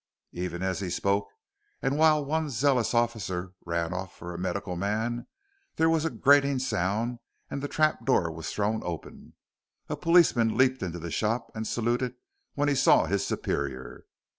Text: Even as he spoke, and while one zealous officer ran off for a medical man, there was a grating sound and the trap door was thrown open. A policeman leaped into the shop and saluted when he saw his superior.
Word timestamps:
Even 0.31 0.63
as 0.63 0.79
he 0.79 0.89
spoke, 0.89 1.27
and 1.79 1.95
while 1.95 2.25
one 2.25 2.49
zealous 2.49 2.95
officer 2.95 3.53
ran 3.67 3.93
off 3.93 4.17
for 4.17 4.33
a 4.33 4.39
medical 4.39 4.75
man, 4.75 5.27
there 5.75 5.91
was 5.91 6.05
a 6.05 6.09
grating 6.09 6.57
sound 6.57 7.19
and 7.51 7.61
the 7.61 7.67
trap 7.67 8.03
door 8.03 8.31
was 8.31 8.49
thrown 8.51 8.81
open. 8.83 9.33
A 9.89 9.95
policeman 9.95 10.57
leaped 10.57 10.81
into 10.81 10.97
the 10.97 11.11
shop 11.11 11.51
and 11.53 11.67
saluted 11.67 12.15
when 12.55 12.67
he 12.67 12.73
saw 12.73 13.05
his 13.05 13.27
superior. 13.27 14.07